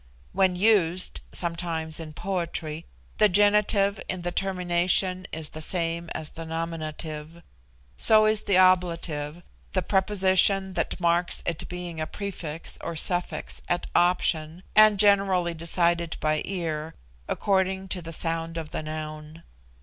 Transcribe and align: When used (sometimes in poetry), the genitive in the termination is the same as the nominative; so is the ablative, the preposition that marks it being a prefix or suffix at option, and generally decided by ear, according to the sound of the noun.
When 0.33 0.55
used 0.55 1.21
(sometimes 1.31 1.99
in 1.99 2.13
poetry), 2.13 2.87
the 3.19 3.29
genitive 3.29 3.99
in 4.09 4.23
the 4.23 4.31
termination 4.31 5.27
is 5.31 5.51
the 5.51 5.61
same 5.61 6.09
as 6.15 6.31
the 6.31 6.43
nominative; 6.43 7.43
so 7.97 8.25
is 8.25 8.45
the 8.45 8.55
ablative, 8.57 9.43
the 9.73 9.83
preposition 9.83 10.73
that 10.73 10.99
marks 10.99 11.43
it 11.45 11.69
being 11.69 12.01
a 12.01 12.07
prefix 12.07 12.79
or 12.81 12.95
suffix 12.95 13.61
at 13.69 13.85
option, 13.93 14.63
and 14.75 14.97
generally 14.97 15.53
decided 15.53 16.17
by 16.19 16.41
ear, 16.45 16.95
according 17.27 17.87
to 17.89 18.01
the 18.01 18.11
sound 18.11 18.57
of 18.57 18.71
the 18.71 18.81
noun. 18.81 19.43